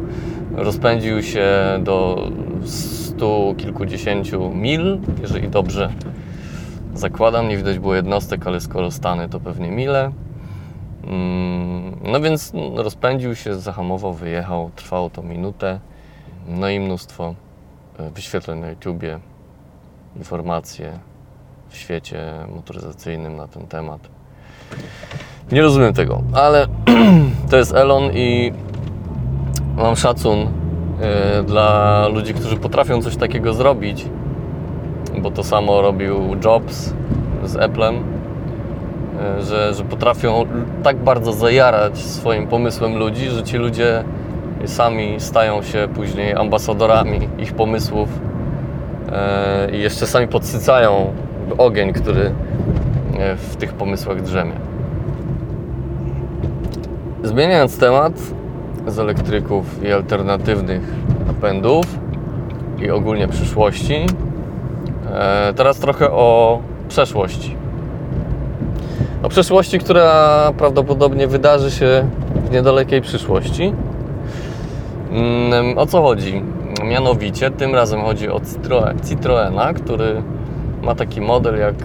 rozpędził 0.56 1.24
się 1.24 1.48
do 1.79 2.27
stu 2.65 3.56
kilkudziesięciu 3.58 4.50
mil, 4.50 5.00
jeżeli 5.22 5.50
dobrze 5.50 5.89
zakładam. 6.94 7.48
Nie 7.50 7.58
widać 7.58 7.79
było 7.79 7.96
jednostek, 7.96 8.48
ale 8.48 8.62
skoro 8.62 8.91
stany 8.91 9.29
to 9.29 9.39
pewnie 9.39 9.72
mile. 9.72 10.12
Mm, 11.03 11.96
no 12.03 12.22
więc 12.22 12.53
rozpędził 12.75 13.36
się, 13.36 13.56
zahamował, 13.56 14.13
wyjechał, 14.13 14.72
trwało 14.75 15.10
to 15.10 15.24
minutę. 15.24 15.79
No 16.48 16.70
i 16.70 16.80
mnóstwo 16.80 17.36
e, 18.00 18.10
wyświetleń 18.10 18.60
na 18.60 18.70
YouTubie, 18.70 19.20
informacje 20.16 21.00
w 21.70 21.77
świecie 21.77 22.34
motoryzacyjnym 22.56 23.36
na 23.36 23.48
ten 23.48 23.68
temat. 23.68 24.01
Nie 25.51 25.62
rozumiem 25.62 25.94
tego, 25.94 26.22
ale 26.34 26.68
to 27.50 27.58
jest 27.58 27.74
Elon 27.74 28.04
i 28.13 28.54
mam 29.75 29.96
szacun 29.96 30.48
e, 31.01 31.44
dla 31.44 32.08
ludzi, 32.08 32.34
którzy 32.34 32.58
potrafią 32.58 33.01
coś 33.01 33.18
takiego 33.18 33.54
zrobić, 33.54 34.06
bo 35.22 35.32
to 35.32 35.44
samo 35.44 35.82
robił 35.82 36.36
Jobs 36.44 36.94
z 37.44 37.56
Applem 37.56 38.18
E, 39.20 39.42
że, 39.42 39.74
że 39.74 39.84
potrafią 39.84 40.46
tak 40.84 40.98
bardzo 40.98 41.34
zajarać 41.34 41.98
swoim 41.98 42.48
pomysłem 42.48 42.98
ludzi, 42.98 43.30
że 43.30 43.44
ci 43.44 43.58
ludzie 43.58 44.04
sami 44.66 45.16
stają 45.20 45.62
się 45.62 45.88
później 45.96 46.34
ambasadorami 46.34 47.30
ich 47.38 47.54
pomysłów 47.54 48.10
e, 49.12 49.72
i 49.72 49.80
jeszcze 49.80 50.08
sami 50.08 50.28
podsycają 50.28 51.14
ogień, 51.58 51.94
który 51.94 52.32
e, 53.20 53.36
w 53.36 53.56
tych 53.56 53.74
pomysłach 53.74 54.22
drzemie. 54.22 54.56
Zmieniając 57.24 57.78
temat 57.78 58.14
z 58.88 59.00
elektryków 59.00 59.84
i 59.84 59.92
alternatywnych 59.92 60.82
napędów 61.28 61.86
i 62.80 62.90
ogólnie 62.90 63.28
przyszłości, 63.28 64.06
teraz 65.56 65.78
trochę 65.80 66.12
o 66.12 66.60
przeszłości 66.90 67.56
o 69.24 69.30
przeszłości, 69.30 69.80
która 69.80 70.54
prawdopodobnie 70.58 71.28
wydarzy 71.28 71.72
się 71.72 72.10
w 72.46 72.52
niedalekiej 72.52 73.02
przyszłości. 73.02 73.74
Mm, 75.12 75.78
o 75.78 75.86
co 75.86 76.02
chodzi? 76.02 76.44
Mianowicie 76.84 77.52
tym 77.52 77.76
razem 77.76 78.02
chodzi 78.02 78.30
o 78.30 78.42
Citroen, 78.54 79.00
Citroena, 79.10 79.74
który 79.74 80.24
ma 80.82 80.96
taki 80.96 81.22
model 81.22 81.60
jak 81.60 81.76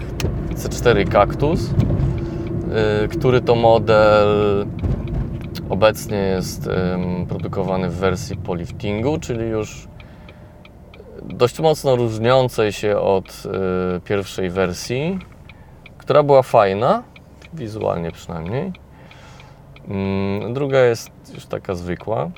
C4 0.55 1.11
Cactus 1.11 1.69
y, 1.69 3.07
który 3.07 3.41
to 3.41 3.55
model 3.55 4.27
obecnie 5.69 6.17
jest 6.17 6.69
produkowany 7.29 7.89
w 7.89 7.95
wersji 7.95 8.37
poliftingu, 8.37 9.19
czyli 9.19 9.45
już 9.45 9.87
dość 11.23 11.59
mocno 11.59 11.95
różniącej 11.95 12.71
się 12.71 12.97
od 12.97 13.43
y, 13.97 14.01
pierwszej 14.01 14.49
wersji, 14.49 15.19
która 15.97 16.23
była 16.23 16.41
fajna, 16.41 17.03
wizualnie 17.53 18.11
przynajmniej. 18.11 18.71
Mm, 19.87 20.53
druga 20.53 20.79
jest 20.79 21.11
już 21.33 21.45
taka 21.45 21.75
zwykła. 21.75 22.29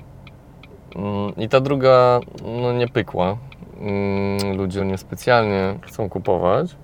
Mm, 0.95 1.35
I 1.37 1.49
ta 1.49 1.59
druga 1.59 2.19
no, 2.61 2.73
nie 2.73 2.87
pykła. 2.87 3.37
Mm, 3.79 4.57
ludzie 4.57 4.85
niespecjalnie 4.85 5.79
chcą 5.81 6.09
kupować. 6.09 6.75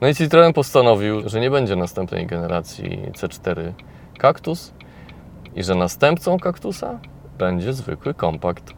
No 0.00 0.08
i 0.08 0.14
Citroen 0.14 0.52
postanowił, 0.52 1.28
że 1.28 1.40
nie 1.40 1.50
będzie 1.50 1.76
następnej 1.76 2.26
generacji 2.26 3.12
C4 3.12 3.72
Cactus 4.18 4.72
i 5.54 5.62
że 5.62 5.74
następcą 5.74 6.38
Cactusa 6.38 6.98
będzie 7.38 7.72
zwykły 7.72 8.14
kompakt. 8.14 8.74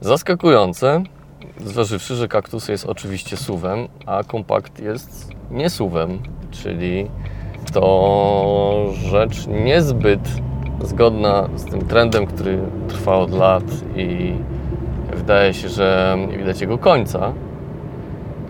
Zaskakujące, 0.00 1.02
zważywszy, 1.64 2.14
że 2.14 2.28
Cactus 2.28 2.68
jest 2.68 2.86
oczywiście 2.86 3.36
suwem, 3.36 3.88
a 4.06 4.24
kompakt 4.24 4.80
jest 4.80 5.30
nie 5.50 5.70
suwem, 5.70 6.18
czyli 6.50 7.10
to 7.72 8.92
rzecz 9.10 9.46
niezbyt 9.46 10.20
zgodna 10.82 11.48
z 11.56 11.64
tym 11.64 11.80
trendem, 11.80 12.26
który 12.26 12.58
trwa 12.88 13.16
od 13.16 13.32
lat 13.32 13.64
i 13.96 14.34
wydaje 15.16 15.54
się, 15.54 15.68
że 15.68 16.16
nie 16.30 16.38
widać 16.38 16.60
jego 16.60 16.78
końca. 16.78 17.32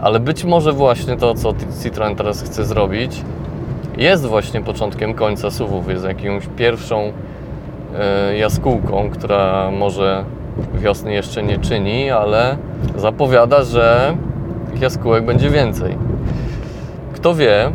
Ale 0.00 0.20
być 0.20 0.44
może 0.44 0.72
właśnie 0.72 1.16
to, 1.16 1.34
co 1.34 1.54
Citroen 1.82 2.16
teraz 2.16 2.42
chce 2.42 2.64
zrobić, 2.64 3.24
jest 3.96 4.26
właśnie 4.26 4.60
początkiem 4.60 5.14
końca 5.14 5.50
SUVów, 5.50 5.88
jest 5.88 6.04
jakąś 6.04 6.46
pierwszą 6.56 7.12
e, 7.98 8.36
jaskółką, 8.36 9.10
która 9.10 9.70
może 9.70 10.24
wiosny 10.74 11.12
jeszcze 11.12 11.42
nie 11.42 11.58
czyni, 11.58 12.10
ale 12.10 12.56
zapowiada, 12.96 13.64
że 13.64 14.16
jaskółek 14.80 15.24
będzie 15.24 15.50
więcej. 15.50 15.96
Kto 17.12 17.34
wie, 17.34 17.70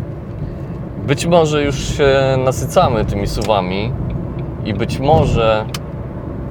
być 1.08 1.26
może 1.26 1.64
już 1.64 1.98
się 1.98 2.38
nasycamy 2.46 3.06
tymi 3.06 3.28
suwami 3.28 3.92
i 4.66 4.74
być 4.74 5.00
może 5.00 5.66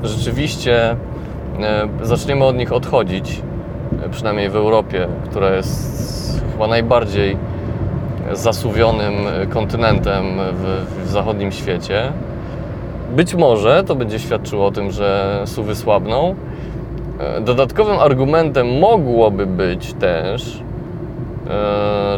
rzeczywiście 0.02 0.90
e, 0.90 0.96
zaczniemy 2.02 2.44
od 2.44 2.56
nich 2.56 2.72
odchodzić, 2.72 3.42
e, 4.06 4.08
przynajmniej 4.08 4.50
w 4.50 4.56
Europie, 4.56 5.08
która 5.24 5.50
jest 5.50 6.42
chyba 6.52 6.66
najbardziej 6.66 7.36
zasuwionym 8.32 9.14
kontynentem 9.50 10.24
w, 10.52 10.86
w 11.04 11.10
zachodnim 11.10 11.52
świecie. 11.52 12.12
Być 13.16 13.34
może 13.34 13.84
to 13.84 13.94
będzie 13.94 14.18
świadczyło 14.18 14.66
o 14.66 14.70
tym, 14.70 14.90
że 14.90 15.42
suwy 15.46 15.74
słabną. 15.74 16.34
E, 17.18 17.40
dodatkowym 17.40 17.98
argumentem 17.98 18.78
mogłoby 18.78 19.46
być 19.46 19.92
też 19.92 20.62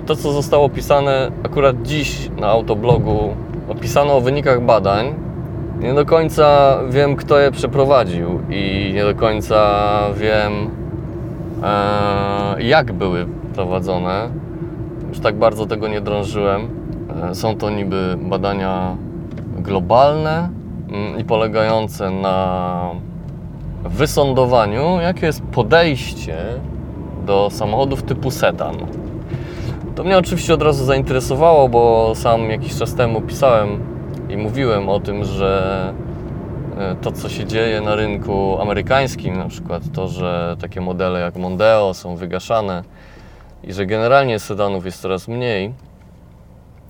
to, 0.07 0.17
co 0.17 0.33
zostało 0.33 0.65
opisane 0.65 1.31
akurat 1.45 1.83
dziś 1.83 2.31
na 2.41 2.47
autoblogu. 2.47 3.35
Opisano 3.69 4.17
o 4.17 4.21
wynikach 4.21 4.61
badań 4.61 5.15
nie 5.81 5.95
do 5.95 6.07
końca 6.07 6.79
wiem, 6.91 7.17
kto 7.17 7.39
je 7.39 7.51
przeprowadził 7.51 8.41
i 8.51 8.93
nie 8.95 9.05
do 9.05 9.15
końca 9.15 10.01
wiem, 10.17 10.53
e, 11.63 12.63
jak 12.63 12.93
były 12.93 13.27
prowadzone. 13.55 14.29
Już 15.09 15.21
tak 15.21 15.37
bardzo 15.37 15.67
tego 15.67 15.89
nie 15.89 16.01
drążyłem. 16.01 16.69
E, 17.31 17.35
są 17.35 17.57
to 17.57 17.71
niby 17.71 18.17
badania 18.21 18.97
globalne 19.59 20.49
mm, 20.93 21.21
i 21.21 21.25
polegające 21.25 22.11
na 22.11 22.91
wysądowaniu, 23.85 25.01
jakie 25.01 25.27
jest 25.27 25.43
podejście 25.43 26.37
do 27.27 27.49
samochodów 27.51 28.03
typu 28.03 28.31
sedan. 28.31 28.75
To 29.95 30.05
mnie 30.05 30.19
oczywiście 30.19 30.55
od 30.55 30.63
razu 30.63 30.85
zainteresowało, 30.85 31.69
bo 31.69 32.13
sam 32.15 32.51
jakiś 32.51 32.77
czas 32.77 32.95
temu 32.95 33.21
pisałem 33.21 33.94
i 34.35 34.37
mówiłem 34.37 34.89
o 34.89 35.01
tym, 35.01 35.25
że 35.25 35.95
e, 36.79 36.97
to, 36.97 37.13
co 37.13 37.29
się 37.29 37.47
dzieje 37.47 37.81
na 37.81 37.95
rynku 37.95 38.61
amerykańskim, 38.61 39.39
na 39.39 39.49
przykład 39.49 39.83
to, 39.93 40.09
że 40.09 40.57
takie 40.61 40.81
modele 40.81 41.21
jak 41.21 41.37
Mondeo 41.37 41.95
są 41.95 42.17
wygaszane 42.17 42.85
i 43.63 43.73
że 43.73 43.87
generalnie 43.87 44.39
sedanów 44.39 44.85
jest 44.85 45.01
coraz 45.01 45.29
mniej, 45.29 45.75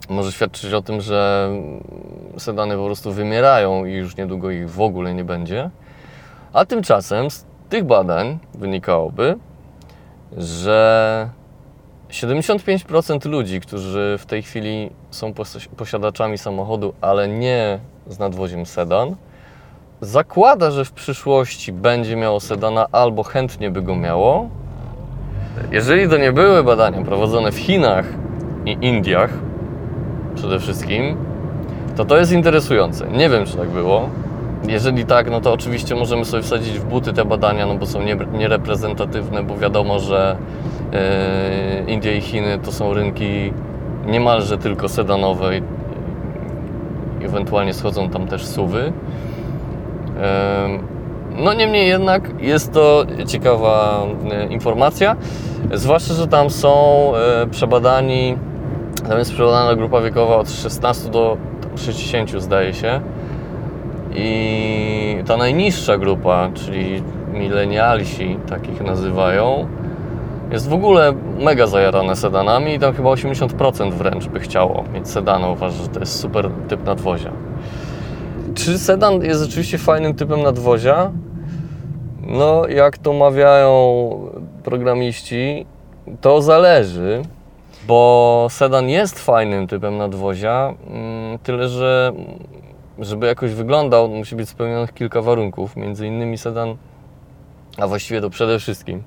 może 0.09 0.31
świadczyć 0.31 0.73
o 0.73 0.81
tym, 0.81 1.01
że 1.01 1.49
sedany 2.37 2.75
po 2.75 2.85
prostu 2.85 3.11
wymierają 3.11 3.85
i 3.85 3.93
już 3.93 4.17
niedługo 4.17 4.51
ich 4.51 4.69
w 4.69 4.81
ogóle 4.81 5.13
nie 5.13 5.23
będzie. 5.23 5.69
A 6.53 6.65
tymczasem 6.65 7.31
z 7.31 7.45
tych 7.69 7.83
badań 7.83 8.39
wynikałoby, 8.53 9.35
że 10.37 11.29
75% 12.15 13.29
ludzi, 13.29 13.61
którzy 13.61 14.15
w 14.19 14.25
tej 14.25 14.43
chwili 14.43 14.89
są 15.11 15.33
posiadaczami 15.77 16.37
samochodu, 16.37 16.93
ale 17.01 17.27
nie 17.27 17.79
z 18.07 18.19
nadwoziem 18.19 18.65
sedan, 18.65 19.15
zakłada, 20.01 20.71
że 20.71 20.85
w 20.85 20.91
przyszłości 20.91 21.71
będzie 21.71 22.15
miało 22.15 22.39
sedana 22.39 22.85
albo 22.91 23.23
chętnie 23.23 23.71
by 23.71 23.81
go 23.81 23.95
miało. 23.95 24.49
Jeżeli 25.71 26.09
to 26.09 26.17
nie 26.17 26.31
były 26.31 26.63
badania 26.63 27.01
prowadzone 27.01 27.51
w 27.51 27.57
Chinach 27.57 28.05
i 28.65 28.77
Indiach 28.81 29.29
przede 30.35 30.59
wszystkim, 30.59 31.17
to 31.95 32.05
to 32.05 32.17
jest 32.17 32.31
interesujące. 32.31 33.07
Nie 33.07 33.29
wiem, 33.29 33.45
czy 33.45 33.57
tak 33.57 33.69
było. 33.69 34.09
Jeżeli 34.67 35.05
tak, 35.05 35.31
no 35.31 35.41
to 35.41 35.53
oczywiście 35.53 35.95
możemy 35.95 36.25
sobie 36.25 36.43
wsadzić 36.43 36.79
w 36.79 36.85
buty 36.85 37.13
te 37.13 37.25
badania, 37.25 37.65
no 37.65 37.75
bo 37.75 37.85
są 37.85 37.99
niereprezentatywne, 38.33 39.43
bo 39.43 39.57
wiadomo, 39.57 39.99
że 39.99 40.37
E, 40.93 41.83
Indie 41.87 42.17
i 42.17 42.21
Chiny 42.21 42.59
to 42.59 42.71
są 42.71 42.93
rynki 42.93 43.53
niemalże 44.05 44.57
tylko 44.57 44.89
sedanowe 44.89 45.57
i 45.57 45.61
ewentualnie 47.25 47.73
schodzą 47.73 48.09
tam 48.09 48.27
też 48.27 48.45
suwy. 48.45 48.93
E, 50.21 50.79
no 51.37 51.53
niemniej 51.53 51.87
jednak 51.87 52.41
jest 52.41 52.73
to 52.73 53.05
ciekawa 53.27 54.03
e, 54.31 54.45
informacja, 54.45 55.15
zwłaszcza, 55.73 56.13
że 56.13 56.27
tam 56.27 56.49
są 56.49 57.11
przebadani, 57.51 58.37
tam 59.09 59.17
jest 59.17 59.33
przebadana 59.33 59.75
grupa 59.75 60.01
wiekowa 60.01 60.35
od 60.35 60.51
16 60.51 61.09
do 61.09 61.37
60 61.75 62.31
zdaje 62.41 62.73
się 62.73 63.01
i 64.15 65.23
ta 65.27 65.37
najniższa 65.37 65.97
grupa, 65.97 66.49
czyli 66.53 67.03
milenialsi, 67.33 68.37
takich 68.49 68.81
nazywają, 68.81 69.67
jest 70.51 70.69
w 70.69 70.73
ogóle 70.73 71.13
mega 71.39 71.67
zajarane 71.67 72.15
sedanami 72.15 72.73
i 72.73 72.79
tam 72.79 72.93
chyba 72.93 73.09
80% 73.09 73.93
wręcz 73.93 74.27
by 74.27 74.39
chciało 74.39 74.83
mieć 74.93 75.07
sedana. 75.07 75.47
Uważa, 75.47 75.83
że 75.83 75.87
to 75.87 75.99
jest 75.99 76.19
super 76.19 76.49
typ 76.67 76.85
nadwozia. 76.85 77.31
Czy 78.55 78.79
sedan 78.79 79.21
jest 79.21 79.41
rzeczywiście 79.41 79.77
fajnym 79.77 80.13
typem 80.13 80.41
nadwozia? 80.41 81.11
No, 82.27 82.67
jak 82.67 82.97
to 82.97 83.13
mawiają 83.13 84.09
programiści, 84.63 85.65
to 86.21 86.41
zależy, 86.41 87.21
bo 87.87 88.47
sedan 88.49 88.89
jest 88.89 89.19
fajnym 89.19 89.67
typem 89.67 89.97
nadwozia, 89.97 90.73
mm, 90.89 91.39
tyle 91.39 91.69
że 91.69 92.13
żeby 92.99 93.27
jakoś 93.27 93.51
wyglądał, 93.51 94.09
musi 94.09 94.35
być 94.35 94.49
spełnionych 94.49 94.93
kilka 94.93 95.21
warunków, 95.21 95.75
między 95.75 96.07
innymi 96.07 96.37
sedan, 96.37 96.77
a 97.77 97.87
właściwie 97.87 98.21
to 98.21 98.29
przede 98.29 98.59
wszystkim 98.59 99.03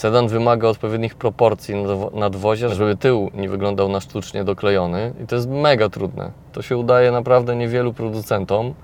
Sedan 0.00 0.28
wymaga 0.28 0.68
odpowiednich 0.68 1.14
proporcji 1.14 1.74
nadwozia, 2.14 2.68
żeby 2.68 2.96
tył 2.96 3.30
nie 3.34 3.48
wyglądał 3.48 3.88
na 3.88 4.00
sztucznie 4.00 4.44
doklejony 4.44 5.12
i 5.24 5.26
to 5.26 5.36
jest 5.36 5.48
mega 5.48 5.88
trudne. 5.88 6.30
To 6.52 6.62
się 6.62 6.76
udaje 6.76 7.12
naprawdę 7.12 7.56
niewielu 7.56 7.92
producentom. 7.92 8.74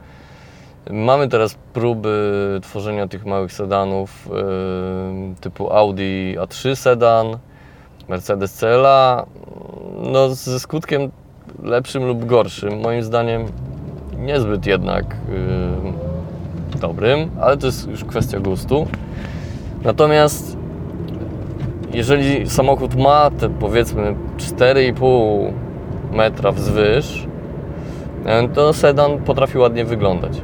Mamy 0.90 1.28
teraz 1.28 1.54
próby 1.72 2.60
tworzenia 2.62 3.08
tych 3.08 3.26
małych 3.26 3.52
sedanów 3.52 4.28
yy, 4.28 5.34
typu 5.40 5.72
Audi 5.72 6.36
A3 6.38 6.76
sedan, 6.76 7.38
Mercedes 8.08 8.52
CLA, 8.52 9.26
no 10.02 10.28
ze 10.28 10.60
skutkiem 10.60 11.10
lepszym 11.62 12.06
lub 12.06 12.24
gorszym. 12.24 12.80
Moim 12.80 13.02
zdaniem 13.02 13.46
niezbyt 14.18 14.66
jednak 14.66 15.04
yy, 15.28 16.78
dobrym, 16.78 17.30
ale 17.40 17.56
to 17.56 17.66
jest 17.66 17.88
już 17.88 18.04
kwestia 18.04 18.40
gustu. 18.40 18.86
Natomiast 19.84 20.56
jeżeli 21.92 22.50
samochód 22.50 22.94
ma 22.94 23.30
te 23.30 23.48
powiedzmy 23.48 24.14
4,5 24.38 25.52
metra 26.12 26.52
wzwyż, 26.52 27.26
e, 28.26 28.48
to 28.48 28.72
sedan 28.72 29.18
potrafi 29.18 29.58
ładnie 29.58 29.84
wyglądać. 29.84 30.40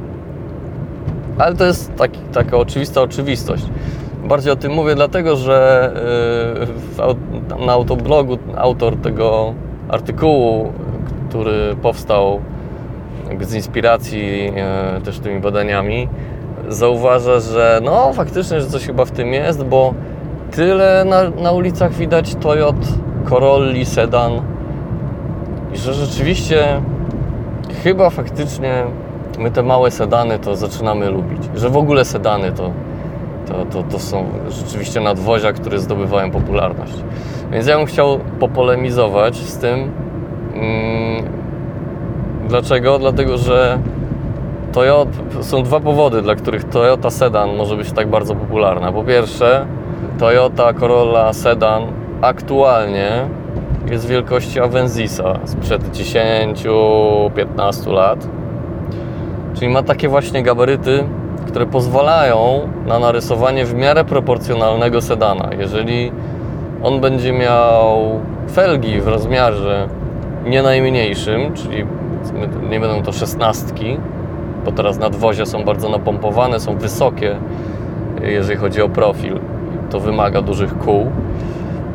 Ale 1.37 1.55
to 1.55 1.65
jest 1.65 1.95
taki, 1.95 2.19
taka 2.33 2.57
oczywista 2.57 3.01
oczywistość. 3.01 3.65
Bardziej 4.23 4.53
o 4.53 4.55
tym 4.55 4.71
mówię 4.71 4.95
dlatego, 4.95 5.35
że 5.35 5.91
e, 7.59 7.65
na 7.65 7.73
autoblogu 7.73 8.37
autor 8.57 8.95
tego 8.97 9.53
artykułu, 9.89 10.73
który 11.29 11.75
powstał 11.81 12.41
z 13.41 13.53
inspiracji 13.53 14.51
e, 14.55 15.01
też 15.01 15.19
tymi 15.19 15.39
badaniami, 15.39 16.07
zauważa, 16.67 17.39
że 17.39 17.79
no 17.83 18.13
faktycznie, 18.13 18.61
że 18.61 18.67
coś 18.67 18.85
chyba 18.85 19.05
w 19.05 19.11
tym 19.11 19.33
jest, 19.33 19.63
bo 19.63 19.93
tyle 20.51 21.05
na, 21.05 21.29
na 21.29 21.51
ulicach 21.51 21.93
widać 21.93 22.35
Toyot, 22.35 22.75
Corolli, 23.29 23.85
sedan 23.85 24.41
i 25.73 25.77
że 25.77 25.93
rzeczywiście 25.93 26.81
chyba 27.83 28.09
faktycznie 28.09 28.83
my 29.39 29.51
te 29.51 29.63
małe 29.63 29.91
sedany 29.91 30.39
to 30.39 30.55
zaczynamy 30.55 31.09
lubić. 31.09 31.49
Że 31.55 31.69
w 31.69 31.77
ogóle 31.77 32.05
sedany 32.05 32.51
to, 32.51 32.71
to, 33.47 33.65
to, 33.65 33.83
to 33.83 33.99
są 33.99 34.25
rzeczywiście 34.49 35.01
nadwozia, 35.01 35.53
które 35.53 35.79
zdobywają 35.79 36.31
popularność. 36.31 36.93
Więc 37.51 37.67
ja 37.67 37.77
bym 37.77 37.85
chciał 37.85 38.19
popolemizować 38.39 39.35
z 39.35 39.57
tym. 39.57 39.91
Dlaczego? 42.47 42.99
Dlatego, 42.99 43.37
że 43.37 43.79
Toyota, 44.71 45.11
są 45.41 45.63
dwa 45.63 45.79
powody, 45.79 46.21
dla 46.21 46.35
których 46.35 46.63
Toyota 46.63 47.09
Sedan 47.09 47.55
może 47.55 47.77
być 47.77 47.91
tak 47.91 48.07
bardzo 48.07 48.35
popularna. 48.35 48.91
Po 48.91 49.03
pierwsze, 49.03 49.65
Toyota 50.19 50.73
Corolla 50.73 51.33
Sedan 51.33 51.83
aktualnie 52.21 53.09
jest 53.91 54.07
wielkości 54.07 54.59
Avenzisa 54.59 55.39
sprzed 55.45 55.91
10-15 55.91 57.91
lat. 57.91 58.27
Czyli 59.53 59.71
ma 59.71 59.83
takie 59.83 60.09
właśnie 60.09 60.43
gabaryty, 60.43 61.03
które 61.47 61.65
pozwalają 61.65 62.69
na 62.85 62.99
narysowanie 62.99 63.65
w 63.65 63.73
miarę 63.73 64.05
proporcjonalnego 64.05 65.01
sedana. 65.01 65.49
Jeżeli 65.57 66.11
on 66.83 67.01
będzie 67.01 67.33
miał 67.33 68.19
felgi 68.53 69.01
w 69.01 69.07
rozmiarze 69.07 69.87
nie 70.45 70.63
najmniejszym, 70.63 71.53
czyli 71.53 71.85
nie 72.69 72.79
będą 72.79 73.03
to 73.03 73.11
szesnastki, 73.11 73.97
bo 74.65 74.71
teraz 74.71 74.99
nadwozie 74.99 75.45
są 75.45 75.63
bardzo 75.63 75.89
napompowane, 75.89 76.59
są 76.59 76.77
wysokie, 76.77 77.35
jeżeli 78.21 78.59
chodzi 78.59 78.81
o 78.81 78.89
profil. 78.89 79.39
To 79.89 79.99
wymaga 79.99 80.41
dużych 80.41 80.77
kół. 80.77 81.11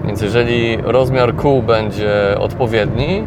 Więc 0.04 0.22
jeżeli 0.22 0.76
rozmiar 0.76 1.36
kół 1.36 1.62
będzie 1.62 2.36
odpowiedni, 2.38 3.24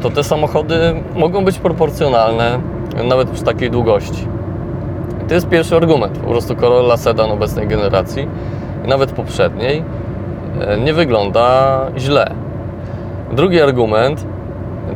to 0.00 0.10
te 0.10 0.24
samochody 0.24 1.02
mogą 1.14 1.44
być 1.44 1.58
proporcjonalne 1.58 2.58
nawet 3.04 3.30
przy 3.30 3.44
takiej 3.44 3.70
długości. 3.70 4.26
I 5.24 5.28
to 5.28 5.34
jest 5.34 5.48
pierwszy 5.48 5.76
argument. 5.76 6.18
Po 6.18 6.30
prostu 6.30 6.56
Corolla 6.56 6.96
Sedan 6.96 7.30
obecnej 7.30 7.66
generacji, 7.66 8.28
nawet 8.86 9.12
poprzedniej, 9.12 9.82
e, 10.60 10.80
nie 10.80 10.94
wygląda 10.94 11.80
źle. 11.98 12.30
Drugi 13.32 13.60
argument, 13.60 14.26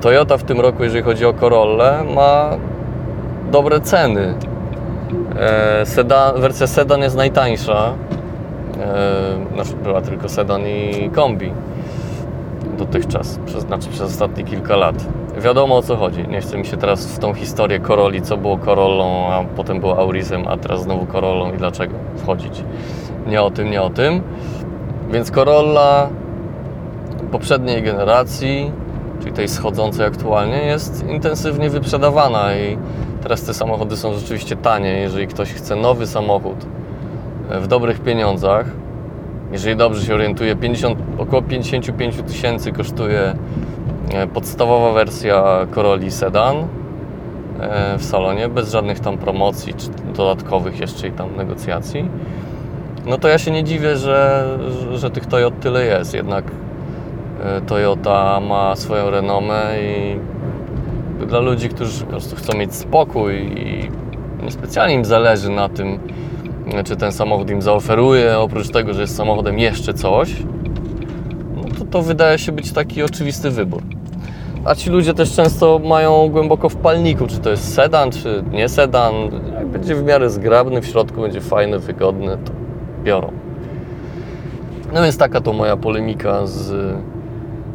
Toyota 0.01 0.37
w 0.37 0.43
tym 0.43 0.61
roku, 0.61 0.85
jeżeli 0.85 1.05
chodzi 1.05 1.27
o 1.27 1.33
Corollę, 1.33 2.05
ma 2.15 2.51
dobre 3.53 3.81
ceny. 3.81 4.35
E, 5.37 5.87
sedan, 5.87 6.41
wersja 6.41 6.67
sedan 6.67 7.01
jest 7.01 7.17
najtańsza. 7.17 7.95
E, 8.81 9.55
znaczy 9.55 9.77
była 9.83 10.01
tylko 10.03 10.29
sedan 10.29 10.63
i 10.67 11.11
kombi 11.11 11.53
dotychczas, 12.79 13.39
przez, 13.47 13.63
znaczy 13.63 13.89
przez 13.89 14.03
ostatnie 14.03 14.45
kilka 14.45 14.77
lat. 14.77 14.95
Wiadomo 15.39 15.77
o 15.77 15.83
co 15.83 15.97
chodzi. 15.97 16.29
Nie 16.29 16.41
chcę 16.41 16.59
mi 16.59 16.67
się 16.67 16.77
teraz 16.77 17.07
w 17.07 17.19
tą 17.19 17.35
historię 17.35 17.81
Corolli, 17.81 18.23
co 18.23 18.37
było 18.37 18.59
Corollą, 18.59 19.33
a 19.33 19.45
potem 19.57 19.81
było 19.81 19.99
Aurisem, 19.99 20.49
a 20.49 20.57
teraz 20.57 20.83
znowu 20.83 21.07
Corollą 21.07 21.53
i 21.53 21.57
dlaczego 21.57 21.95
wchodzić. 22.17 22.65
Nie 23.27 23.43
o 23.43 23.51
tym, 23.51 23.71
nie 23.71 23.83
o 23.83 23.91
tym. 23.91 24.23
Więc 25.13 25.31
Corolla 25.31 26.09
poprzedniej 27.33 27.83
generacji, 27.83 28.73
czyli 29.21 29.33
tej 29.33 29.49
schodzącej 29.49 30.07
aktualnie, 30.07 30.63
jest 30.63 31.09
intensywnie 31.09 31.71
wyprzedawana 31.71 32.55
i 32.57 32.79
teraz 33.23 33.43
te 33.43 33.55
samochody 33.55 33.97
są 33.97 34.15
rzeczywiście 34.15 34.57
tanie. 34.57 34.91
Jeżeli 34.91 35.27
ktoś 35.27 35.53
chce 35.53 35.77
nowy 35.77 36.07
samochód 36.07 36.67
w 37.51 37.67
dobrych 37.67 38.01
pieniądzach, 38.01 38.67
jeżeli 39.53 39.77
dobrze 39.77 40.07
się 40.07 40.15
orientuję, 40.15 40.57
50, 40.57 40.99
około 41.19 41.43
55 41.43 42.17
tysięcy 42.27 42.73
kosztuje 42.73 43.35
e, 44.15 44.27
podstawowa 44.27 44.93
wersja 44.93 45.67
Corolli 45.75 46.11
Sedan 46.11 46.57
e, 46.57 47.99
w 47.99 48.05
salonie, 48.05 48.49
bez 48.49 48.71
żadnych 48.71 49.01
tam 49.01 49.19
promocji 49.19 49.75
czy 49.75 49.89
dodatkowych 50.17 50.81
jeszcze 50.81 51.09
i 51.09 51.13
tam 51.13 51.37
negocjacji. 51.37 52.09
No 53.07 53.19
to 53.19 53.29
ja 53.29 53.39
się 53.39 53.51
nie 53.51 53.65
dziwię, 53.65 53.97
że, 53.97 54.49
że 54.95 55.11
tych 55.11 55.27
Toyot 55.27 55.61
tyle 55.61 55.85
jest. 55.85 56.15
Jednak 56.15 56.45
e, 56.45 56.51
Toyota 57.67 58.41
ma 58.41 58.77
swoją 58.77 59.11
renomę 59.11 59.63
i 59.83 60.17
dla 61.27 61.39
ludzi, 61.39 61.69
którzy 61.69 62.05
po 62.05 62.11
prostu 62.11 62.37
chcą 62.37 62.59
mieć 62.59 62.75
spokój 62.75 63.35
i 63.37 63.91
niespecjalnie 64.45 64.95
im 64.95 65.05
zależy 65.05 65.51
na 65.51 65.69
tym, 65.69 65.99
czy 66.85 66.97
ten 66.97 67.13
samochód 67.13 67.51
im 67.51 67.63
zaoferuje, 67.63 68.39
oprócz 68.39 68.69
tego, 68.69 68.95
że 68.95 69.01
jest 69.01 69.17
samochodem 69.17 69.59
jeszcze 69.59 69.95
coś, 69.95 70.35
no 71.57 71.63
to 71.79 71.85
to 71.85 72.03
wydaje 72.03 72.39
się 72.39 72.53
być 72.53 72.73
taki 72.73 73.03
oczywisty 73.03 73.51
wybór. 73.51 73.83
A 74.65 74.75
ci 74.75 74.91
ludzie 74.91 75.15
też 75.15 75.33
często 75.33 75.79
mają 75.79 76.29
głęboko 76.29 76.69
w 76.69 76.77
palniku, 76.77 77.27
czy 77.27 77.39
to 77.39 77.51
jest 77.51 77.75
sedan, 77.75 78.11
czy 78.11 78.45
nie 78.53 78.69
sedan. 78.69 79.15
Jak 79.55 79.67
będzie 79.67 79.95
w 79.95 80.05
miarę 80.05 80.31
zgrabny, 80.31 80.81
w 80.81 80.87
środku 80.87 81.21
będzie 81.21 81.41
fajny, 81.41 81.79
wygodny, 81.79 82.39
to 82.45 82.53
biorą. 83.05 83.33
No 84.95 85.03
więc 85.03 85.19
taka 85.19 85.41
to 85.41 85.53
moja 85.53 85.77
polemika 85.77 86.47
z 86.47 86.95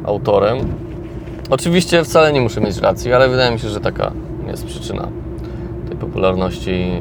autorem. 0.05 0.57
Oczywiście 1.49 2.03
wcale 2.03 2.33
nie 2.33 2.41
muszę 2.41 2.61
mieć 2.61 2.77
racji, 2.77 3.13
ale 3.13 3.29
wydaje 3.29 3.51
mi 3.51 3.59
się, 3.59 3.69
że 3.69 3.79
taka 3.79 4.11
jest 4.47 4.65
przyczyna 4.65 5.07
tej 5.87 5.97
popularności 5.97 6.91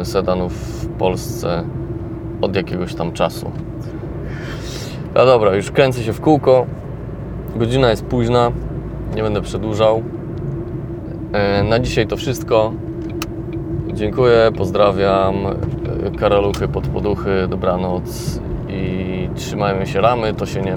e, 0.00 0.04
sedanów 0.04 0.52
w 0.52 0.88
Polsce 0.88 1.64
od 2.40 2.56
jakiegoś 2.56 2.94
tam 2.94 3.12
czasu. 3.12 3.50
No 5.14 5.26
dobra, 5.26 5.54
już 5.54 5.70
kręcę 5.70 6.02
się 6.02 6.12
w 6.12 6.20
kółko. 6.20 6.66
Godzina 7.56 7.90
jest 7.90 8.04
późna, 8.04 8.52
nie 9.16 9.22
będę 9.22 9.42
przedłużał. 9.42 10.02
E, 11.32 11.62
na 11.62 11.78
dzisiaj 11.78 12.06
to 12.06 12.16
wszystko. 12.16 12.72
Dziękuję, 13.92 14.50
pozdrawiam. 14.56 15.34
E, 15.46 16.18
Karaluchy, 16.18 16.68
podpoduchy, 16.68 17.48
dobranoc 17.48 18.40
i 18.68 19.28
trzymajmy 19.34 19.86
się 19.86 20.00
ramy, 20.00 20.34
to 20.34 20.46
się 20.46 20.60
nie... 20.60 20.74